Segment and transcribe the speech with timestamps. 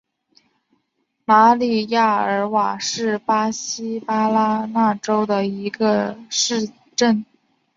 [1.25, 7.23] 马里亚尔瓦是巴西巴拉那州的一个市镇。